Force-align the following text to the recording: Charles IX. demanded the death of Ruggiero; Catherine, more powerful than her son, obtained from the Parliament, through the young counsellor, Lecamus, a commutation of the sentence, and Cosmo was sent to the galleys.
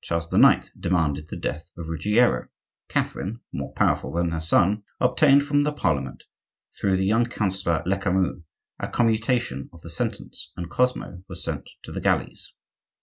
Charles 0.00 0.32
IX. 0.32 0.70
demanded 0.80 1.28
the 1.28 1.36
death 1.36 1.70
of 1.76 1.90
Ruggiero; 1.90 2.48
Catherine, 2.88 3.42
more 3.52 3.74
powerful 3.74 4.10
than 4.12 4.30
her 4.30 4.40
son, 4.40 4.82
obtained 4.98 5.44
from 5.44 5.60
the 5.64 5.74
Parliament, 5.74 6.24
through 6.80 6.96
the 6.96 7.04
young 7.04 7.26
counsellor, 7.26 7.82
Lecamus, 7.84 8.40
a 8.78 8.88
commutation 8.88 9.68
of 9.74 9.82
the 9.82 9.90
sentence, 9.90 10.52
and 10.56 10.70
Cosmo 10.70 11.22
was 11.28 11.44
sent 11.44 11.68
to 11.82 11.92
the 11.92 12.00
galleys. 12.00 12.54